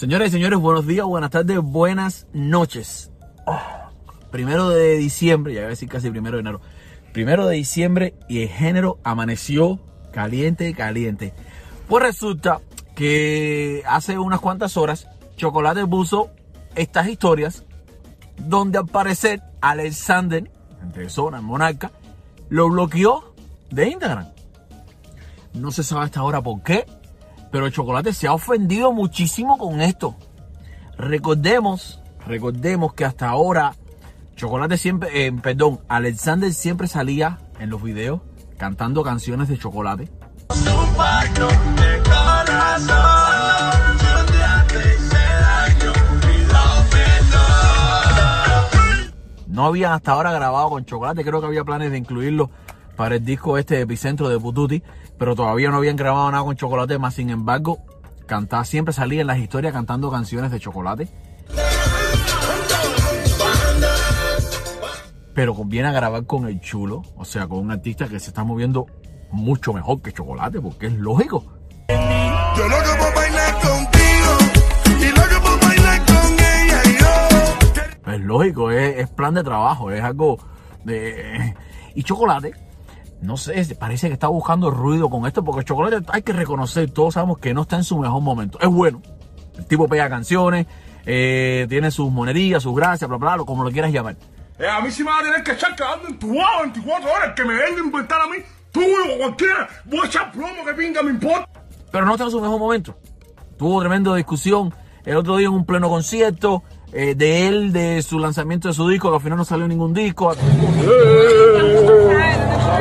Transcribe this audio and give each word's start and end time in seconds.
Señores 0.00 0.30
y 0.30 0.32
señores, 0.32 0.58
buenos 0.58 0.86
días, 0.86 1.04
buenas 1.04 1.28
tardes, 1.28 1.58
buenas 1.58 2.26
noches. 2.32 3.10
Primero 4.30 4.70
de 4.70 4.96
diciembre, 4.96 5.52
ya 5.52 5.60
voy 5.60 5.66
a 5.66 5.68
decir 5.68 5.90
casi 5.90 6.08
primero 6.08 6.38
de 6.38 6.40
enero. 6.40 6.62
Primero 7.12 7.46
de 7.46 7.56
diciembre 7.56 8.14
y 8.26 8.40
el 8.40 8.48
género 8.48 8.98
amaneció 9.04 9.78
caliente, 10.10 10.72
caliente. 10.72 11.34
Pues 11.86 12.02
resulta 12.02 12.62
que 12.96 13.82
hace 13.86 14.18
unas 14.18 14.40
cuantas 14.40 14.78
horas 14.78 15.06
Chocolate 15.36 15.86
puso 15.86 16.30
estas 16.76 17.06
historias 17.06 17.64
donde 18.38 18.78
al 18.78 18.86
parecer 18.86 19.42
Alexander, 19.60 20.50
en 20.82 20.92
persona, 20.92 21.40
en 21.40 21.44
Monarca, 21.44 21.90
lo 22.48 22.70
bloqueó 22.70 23.34
de 23.70 23.90
Instagram. 23.90 24.28
No 25.52 25.70
se 25.70 25.84
sabe 25.84 26.06
hasta 26.06 26.20
ahora 26.20 26.40
por 26.40 26.62
qué, 26.62 26.86
pero 27.50 27.66
el 27.66 27.72
chocolate 27.72 28.12
se 28.12 28.26
ha 28.26 28.32
ofendido 28.32 28.92
muchísimo 28.92 29.58
con 29.58 29.80
esto. 29.80 30.16
Recordemos, 30.96 32.00
recordemos 32.26 32.94
que 32.94 33.04
hasta 33.04 33.28
ahora 33.28 33.74
Chocolate 34.40 34.78
siempre, 34.78 35.26
eh, 35.26 35.32
perdón, 35.32 35.80
Alexander 35.86 36.50
siempre 36.54 36.88
salía 36.88 37.40
en 37.58 37.68
los 37.68 37.82
videos 37.82 38.22
cantando 38.56 39.02
canciones 39.02 39.48
de 39.48 39.58
chocolate. 39.58 40.08
No 49.46 49.66
había 49.66 49.92
hasta 49.92 50.12
ahora 50.12 50.32
grabado 50.32 50.70
con 50.70 50.86
chocolate, 50.86 51.22
creo 51.22 51.42
que 51.42 51.46
había 51.46 51.64
planes 51.64 51.90
de 51.90 51.98
incluirlo 51.98 52.50
para 52.96 53.16
el 53.16 53.24
disco 53.26 53.58
este 53.58 53.78
Epicentro 53.78 54.30
de 54.30 54.40
Pututi, 54.40 54.82
pero 55.20 55.36
todavía 55.36 55.68
no 55.68 55.76
habían 55.76 55.96
grabado 55.96 56.30
nada 56.30 56.42
con 56.42 56.56
chocolate, 56.56 56.98
más 56.98 57.12
sin 57.12 57.28
embargo, 57.28 57.80
cantaba, 58.24 58.64
siempre 58.64 58.94
salía 58.94 59.20
en 59.20 59.26
las 59.26 59.36
historias 59.36 59.74
cantando 59.74 60.10
canciones 60.10 60.50
de 60.50 60.58
chocolate. 60.58 61.08
Pero 65.34 65.54
conviene 65.54 65.88
a 65.88 65.92
grabar 65.92 66.24
con 66.24 66.46
el 66.46 66.58
chulo, 66.62 67.02
o 67.18 67.26
sea, 67.26 67.46
con 67.46 67.58
un 67.58 67.70
artista 67.70 68.08
que 68.08 68.18
se 68.18 68.30
está 68.30 68.44
moviendo 68.44 68.86
mucho 69.30 69.74
mejor 69.74 70.00
que 70.00 70.10
chocolate, 70.10 70.58
porque 70.58 70.86
es 70.86 70.94
lógico. 70.94 71.44
Yo 72.56 72.66
lo 72.66 72.76
que 72.78 72.98
puedo 72.98 73.14
bailar 73.14 73.54
contigo 73.60 75.02
y 75.02 75.18
lo 75.18 75.28
que 75.28 75.40
puedo 75.42 75.58
bailar 75.58 76.06
con 76.06 76.32
ella 76.32 76.82
y 76.86 76.98
yo. 76.98 78.12
Es 78.12 78.20
lógico, 78.22 78.70
es, 78.70 78.96
es 78.96 79.10
plan 79.10 79.34
de 79.34 79.44
trabajo, 79.44 79.90
es 79.90 80.02
algo 80.02 80.38
de. 80.82 81.54
Y 81.94 82.04
chocolate 82.04 82.69
no 83.22 83.36
sé, 83.36 83.74
parece 83.78 84.08
que 84.08 84.14
está 84.14 84.28
buscando 84.28 84.70
ruido 84.70 85.10
con 85.10 85.26
esto, 85.26 85.44
porque 85.44 85.60
el 85.60 85.66
chocolate 85.66 86.04
hay 86.08 86.22
que 86.22 86.32
reconocer, 86.32 86.90
todos 86.90 87.14
sabemos 87.14 87.38
que 87.38 87.52
no 87.52 87.62
está 87.62 87.76
en 87.76 87.84
su 87.84 87.98
mejor 87.98 88.22
momento. 88.22 88.58
Es 88.60 88.68
bueno, 88.68 89.02
el 89.58 89.66
tipo 89.66 89.88
pega 89.88 90.08
canciones, 90.08 90.66
eh, 91.04 91.66
tiene 91.68 91.90
sus 91.90 92.10
monerías, 92.10 92.62
sus 92.62 92.74
gracias, 92.74 93.08
bla, 93.08 93.18
bla, 93.18 93.36
bla, 93.36 93.44
como 93.44 93.64
lo 93.64 93.70
quieras 93.70 93.92
llamar. 93.92 94.16
Eh, 94.58 94.68
a 94.68 94.80
mí 94.80 94.90
sí 94.90 95.02
me 95.02 95.10
va 95.10 95.20
a 95.20 95.22
tener 95.22 95.42
que 95.42 95.52
echar 95.52 95.74
quedando 95.74 96.08
en 96.08 96.18
tu 96.18 96.28
24 96.28 97.10
horas, 97.10 97.34
que 97.34 97.44
me 97.44 97.54
venga 97.54 97.80
a 97.80 97.84
inventar 97.84 98.20
a 98.20 98.26
mí, 98.26 98.36
tú 98.70 98.80
o 98.82 99.18
cualquiera, 99.18 99.68
voy 99.84 100.00
a 100.02 100.06
echar 100.06 100.32
plomo 100.32 100.64
que 100.64 100.74
pinga, 100.74 101.02
me 101.02 101.10
importa. 101.10 101.48
Pero 101.90 102.04
no 102.06 102.12
está 102.12 102.24
en 102.24 102.30
su 102.30 102.40
mejor 102.40 102.58
momento. 102.58 102.96
Tuvo 103.58 103.80
tremenda 103.80 104.14
discusión 104.14 104.72
el 105.04 105.16
otro 105.16 105.36
día 105.36 105.48
en 105.48 105.54
un 105.54 105.66
pleno 105.66 105.88
concierto 105.88 106.62
eh, 106.92 107.14
de 107.14 107.46
él, 107.46 107.72
de 107.72 108.02
su 108.02 108.18
lanzamiento 108.18 108.68
de 108.68 108.74
su 108.74 108.88
disco, 108.88 109.10
que 109.10 109.16
al 109.16 109.22
final 109.22 109.38
no 109.38 109.44
salió 109.44 109.66
ningún 109.68 109.94
disco. 109.94 110.34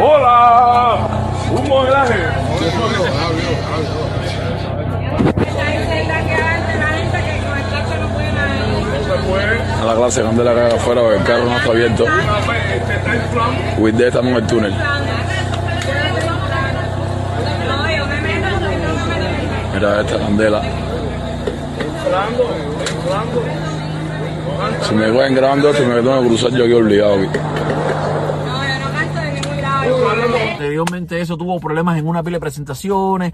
¡Hola! 0.02 1.08
¡Un 1.52 1.68
modelaje! 1.68 2.16
A 9.82 9.86
la 9.86 9.96
clase, 9.96 10.22
cuando 10.22 10.44
la 10.44 10.54
caga 10.54 10.76
afuera 10.76 11.02
porque 11.02 11.18
el 11.18 11.24
carro 11.24 11.46
no 11.46 11.58
está 11.58 11.70
abierto. 11.72 12.06
With 13.78 14.00
estamos 14.00 14.32
en 14.32 14.38
el 14.38 14.48
túnel. 14.48 14.74
Mira 19.74 20.02
esta 20.02 20.20
candela. 20.20 20.62
Si 24.82 24.96
me 24.96 25.12
cogen 25.12 25.36
grabando 25.36 25.70
esto, 25.70 25.84
me 25.86 25.96
tengo 25.96 26.22
que 26.22 26.28
cruzar 26.28 26.52
yo 26.52 26.64
aquí 26.66 26.74
obligado. 26.74 27.14
Aquí. 27.16 27.69
Anteriormente 30.60 31.22
eso 31.22 31.38
tuvo 31.38 31.58
problemas 31.58 31.98
en 31.98 32.06
una 32.06 32.22
pila 32.22 32.36
de 32.36 32.42
presentaciones. 32.42 33.34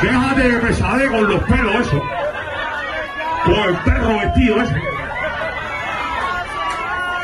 Déjate 0.00 0.42
de 0.48 0.58
pesade 0.60 1.08
con 1.08 1.28
los 1.28 1.42
pelos 1.42 1.74
eso. 1.74 2.02
Con 3.44 3.54
el 3.54 3.76
perro 3.78 4.18
vestido 4.20 4.62
ese. 4.62 4.74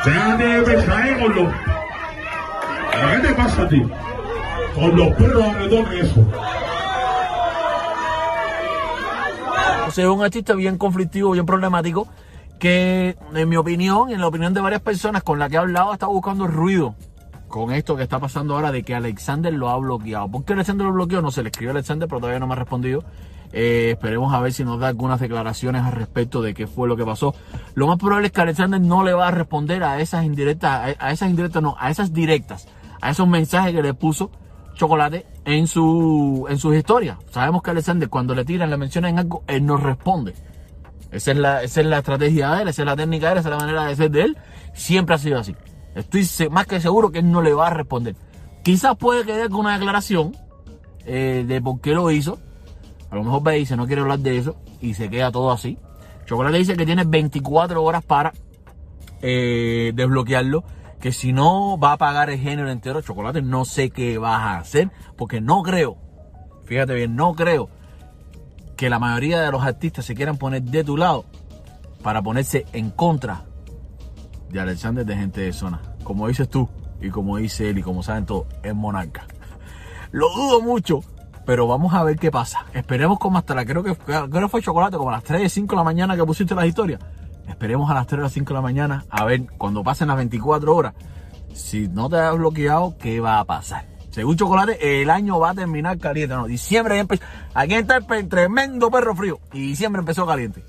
Déjate 0.04 0.44
de 0.44 0.60
pesade 0.62 1.20
con 1.20 1.36
los... 1.36 1.54
¿Qué 3.12 3.28
te 3.28 3.34
pasa 3.34 3.62
a 3.62 3.68
ti? 3.68 3.86
Con 4.74 4.96
los 4.96 5.08
perros 5.14 5.44
alrededor 5.44 5.88
de 5.88 6.00
eso. 6.00 6.26
O 9.86 9.90
sea, 9.90 10.04
es 10.04 10.10
un 10.10 10.22
artista 10.22 10.54
bien 10.54 10.76
conflictivo, 10.76 11.30
bien 11.32 11.46
problemático, 11.46 12.08
que 12.58 13.16
en 13.34 13.48
mi 13.48 13.56
opinión, 13.56 14.10
en 14.10 14.20
la 14.20 14.26
opinión 14.26 14.54
de 14.54 14.60
varias 14.60 14.82
personas 14.82 15.22
con 15.22 15.38
las 15.38 15.48
que 15.48 15.56
he 15.56 15.58
hablado, 15.58 15.92
está 15.92 16.06
buscando 16.06 16.46
ruido 16.46 16.94
con 17.48 17.70
esto 17.70 17.94
que 17.94 18.02
está 18.02 18.18
pasando 18.18 18.56
ahora 18.56 18.72
de 18.72 18.82
que 18.82 18.96
Alexander 18.96 19.52
lo 19.52 19.68
ha 19.68 19.76
bloqueado. 19.76 20.28
¿Por 20.28 20.44
qué 20.44 20.54
Alexander 20.54 20.86
lo 20.86 20.92
bloqueó? 20.92 21.22
No 21.22 21.30
se 21.30 21.42
le 21.42 21.50
escribió 21.50 21.70
a 21.70 21.74
Alexander, 21.74 22.08
pero 22.08 22.18
todavía 22.18 22.40
no 22.40 22.48
me 22.48 22.54
ha 22.54 22.56
respondido. 22.56 23.04
Eh, 23.52 23.90
esperemos 23.92 24.34
a 24.34 24.40
ver 24.40 24.52
si 24.52 24.64
nos 24.64 24.80
da 24.80 24.88
algunas 24.88 25.20
declaraciones 25.20 25.82
al 25.82 25.92
respecto 25.92 26.42
de 26.42 26.54
qué 26.54 26.66
fue 26.66 26.88
lo 26.88 26.96
que 26.96 27.04
pasó. 27.04 27.32
Lo 27.74 27.86
más 27.86 27.98
probable 27.98 28.26
es 28.26 28.32
que 28.32 28.40
Alexander 28.40 28.80
no 28.80 29.04
le 29.04 29.12
va 29.12 29.28
a 29.28 29.30
responder 29.30 29.84
a 29.84 30.00
esas 30.00 30.24
indirectas, 30.24 30.96
a 30.98 31.12
esas 31.12 31.30
indirectas 31.30 31.62
no, 31.62 31.76
a 31.78 31.90
esas 31.90 32.12
directas, 32.12 32.66
a 33.00 33.10
esos 33.10 33.28
mensajes 33.28 33.72
que 33.72 33.82
le 33.82 33.94
puso 33.94 34.32
chocolate 34.74 35.26
en 35.44 35.66
su 35.66 36.46
en 36.48 36.58
sus 36.58 36.74
historias. 36.74 37.18
Sabemos 37.30 37.62
que 37.62 37.70
Alexander 37.70 38.08
cuando 38.08 38.34
le 38.34 38.44
tiran, 38.44 38.70
le 38.70 38.76
mencionan 38.76 39.18
algo, 39.18 39.42
él 39.46 39.64
no 39.64 39.76
responde. 39.76 40.34
Esa 41.10 41.30
es, 41.30 41.36
la, 41.38 41.62
esa 41.62 41.80
es 41.80 41.86
la 41.86 41.98
estrategia 41.98 42.50
de 42.50 42.62
él, 42.62 42.68
esa 42.68 42.82
es 42.82 42.86
la 42.86 42.96
técnica 42.96 43.26
de 43.28 43.32
él, 43.34 43.38
esa 43.38 43.48
es 43.48 43.54
la 43.54 43.60
manera 43.60 43.84
de 43.86 43.94
ser 43.94 44.10
de 44.10 44.22
él. 44.22 44.36
Siempre 44.72 45.14
ha 45.14 45.18
sido 45.18 45.38
así. 45.38 45.54
Estoy 45.94 46.48
más 46.48 46.66
que 46.66 46.80
seguro 46.80 47.12
que 47.12 47.20
él 47.20 47.30
no 47.30 47.40
le 47.40 47.52
va 47.52 47.68
a 47.68 47.70
responder. 47.70 48.16
Quizás 48.64 48.96
puede 48.96 49.24
quedar 49.24 49.48
con 49.48 49.60
una 49.60 49.74
declaración 49.74 50.36
eh, 51.06 51.44
de 51.46 51.62
por 51.62 51.80
qué 51.80 51.92
lo 51.92 52.10
hizo. 52.10 52.38
A 53.10 53.14
lo 53.14 53.22
mejor 53.22 53.44
ve 53.44 53.54
dice, 53.54 53.76
no 53.76 53.86
quiere 53.86 54.02
hablar 54.02 54.18
de 54.18 54.38
eso. 54.38 54.56
Y 54.80 54.94
se 54.94 55.08
queda 55.08 55.30
todo 55.30 55.52
así. 55.52 55.78
Chocolate 56.26 56.58
dice 56.58 56.76
que 56.76 56.84
tiene 56.84 57.04
24 57.04 57.80
horas 57.82 58.04
para 58.04 58.32
eh, 59.22 59.92
desbloquearlo 59.94 60.64
que 61.04 61.12
si 61.12 61.34
no 61.34 61.76
va 61.78 61.92
a 61.92 61.98
pagar 61.98 62.30
el 62.30 62.38
género 62.38 62.70
entero 62.70 62.98
de 62.98 63.06
chocolate, 63.06 63.42
no 63.42 63.66
sé 63.66 63.90
qué 63.90 64.16
vas 64.16 64.40
a 64.40 64.56
hacer, 64.56 64.90
porque 65.18 65.42
no 65.42 65.62
creo, 65.62 65.98
fíjate 66.64 66.94
bien, 66.94 67.14
no 67.14 67.34
creo 67.34 67.68
que 68.74 68.88
la 68.88 68.98
mayoría 68.98 69.42
de 69.42 69.52
los 69.52 69.62
artistas 69.62 70.06
se 70.06 70.14
quieran 70.14 70.38
poner 70.38 70.62
de 70.62 70.82
tu 70.82 70.96
lado 70.96 71.26
para 72.02 72.22
ponerse 72.22 72.64
en 72.72 72.88
contra 72.88 73.44
de 74.48 74.60
Alexander 74.60 75.04
de 75.04 75.14
gente 75.14 75.42
de 75.42 75.52
zona. 75.52 75.82
Como 76.04 76.26
dices 76.26 76.48
tú, 76.48 76.70
y 77.02 77.10
como 77.10 77.36
dice 77.36 77.68
él, 77.68 77.76
y 77.76 77.82
como 77.82 78.02
saben 78.02 78.24
todos, 78.24 78.46
es 78.62 78.74
monarca. 78.74 79.26
Lo 80.10 80.30
dudo 80.34 80.62
mucho, 80.62 81.00
pero 81.44 81.66
vamos 81.66 81.92
a 81.92 82.02
ver 82.02 82.18
qué 82.18 82.30
pasa. 82.30 82.64
Esperemos 82.72 83.18
como 83.18 83.36
hasta 83.36 83.54
la, 83.54 83.66
creo 83.66 83.82
que, 83.82 83.94
creo 83.94 84.48
fue 84.48 84.62
chocolate, 84.62 84.96
como 84.96 85.10
a 85.10 85.16
las 85.16 85.24
3, 85.24 85.52
5 85.52 85.70
de 85.70 85.76
la 85.76 85.84
mañana 85.84 86.16
que 86.16 86.24
pusiste 86.24 86.54
las 86.54 86.64
historias. 86.64 86.98
Esperemos 87.48 87.90
a 87.90 87.94
las 87.94 88.06
3 88.06 88.20
o 88.20 88.22
las 88.22 88.32
5 88.32 88.48
de 88.48 88.54
la 88.54 88.60
mañana 88.60 89.04
a 89.10 89.24
ver 89.24 89.46
cuando 89.58 89.82
pasen 89.82 90.08
las 90.08 90.16
24 90.16 90.74
horas. 90.74 90.94
Si 91.54 91.88
no 91.88 92.08
te 92.08 92.16
has 92.16 92.34
bloqueado, 92.36 92.96
¿qué 92.98 93.20
va 93.20 93.38
a 93.38 93.44
pasar? 93.44 93.86
Según 94.10 94.36
Chocolate, 94.36 95.02
el 95.02 95.10
año 95.10 95.40
va 95.40 95.50
a 95.50 95.54
terminar 95.54 95.98
caliente. 95.98 96.34
No, 96.34 96.46
diciembre 96.46 96.98
empezó. 96.98 97.24
Aquí 97.52 97.74
está 97.74 97.96
el 97.96 98.28
tremendo 98.28 98.90
perro 98.90 99.14
frío. 99.14 99.40
Y 99.52 99.60
diciembre 99.68 100.00
empezó 100.00 100.26
caliente. 100.26 100.64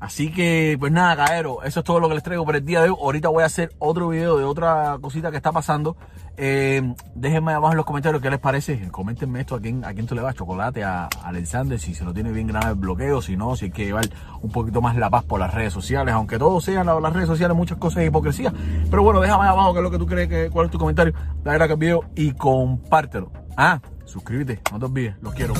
Así 0.00 0.30
que, 0.30 0.76
pues 0.78 0.92
nada, 0.92 1.24
caero, 1.24 1.62
eso 1.62 1.80
es 1.80 1.84
todo 1.84 1.98
lo 1.98 2.08
que 2.08 2.14
les 2.14 2.22
traigo 2.22 2.44
por 2.44 2.56
el 2.56 2.64
día 2.64 2.82
de 2.82 2.90
hoy. 2.90 2.96
Ahorita 3.00 3.28
voy 3.28 3.42
a 3.42 3.46
hacer 3.46 3.70
otro 3.78 4.08
video 4.08 4.36
de 4.36 4.44
otra 4.44 4.98
cosita 5.00 5.30
que 5.30 5.38
está 5.38 5.50
pasando. 5.50 5.96
Eh, 6.36 6.82
déjenme 7.14 7.52
abajo 7.52 7.72
en 7.72 7.76
los 7.76 7.86
comentarios 7.86 8.20
qué 8.20 8.28
les 8.28 8.40
parece. 8.40 8.88
Coméntenme 8.90 9.40
esto 9.40 9.54
a 9.54 9.60
quién, 9.60 9.84
a 9.84 9.94
quién 9.94 10.06
tú 10.06 10.14
le 10.14 10.20
vas 10.20 10.34
chocolate, 10.34 10.82
a, 10.84 11.08
Alexander, 11.22 11.78
si 11.78 11.94
se 11.94 12.04
lo 12.04 12.12
tiene 12.12 12.32
bien 12.32 12.48
grave 12.48 12.70
el 12.70 12.74
bloqueo, 12.74 13.22
si 13.22 13.36
no, 13.36 13.56
si 13.56 13.66
hay 13.66 13.70
que 13.70 13.86
llevar 13.86 14.08
un 14.42 14.50
poquito 14.50 14.82
más 14.82 14.96
la 14.96 15.10
paz 15.10 15.24
por 15.24 15.40
las 15.40 15.54
redes 15.54 15.72
sociales. 15.72 16.12
Aunque 16.14 16.38
todo 16.38 16.60
sean 16.60 16.86
las, 16.86 17.12
redes 17.12 17.28
sociales, 17.28 17.56
muchas 17.56 17.78
cosas 17.78 18.00
de 18.00 18.06
hipocresía. 18.06 18.52
Pero 18.90 19.02
bueno, 19.02 19.20
déjame 19.20 19.46
abajo 19.46 19.72
qué 19.72 19.78
es 19.78 19.84
lo 19.84 19.90
que 19.90 19.98
tú 19.98 20.06
crees, 20.06 20.28
que, 20.28 20.50
cuál 20.50 20.66
es 20.66 20.72
tu 20.72 20.78
comentario. 20.78 21.14
Dale 21.42 21.58
like 21.58 21.72
al 21.72 21.78
video 21.78 22.04
y 22.14 22.32
compártelo. 22.32 23.30
Ah, 23.56 23.80
suscríbete, 24.04 24.60
no 24.72 24.78
te 24.78 24.84
olvides, 24.84 25.16
los 25.22 25.34
quiero. 25.34 25.54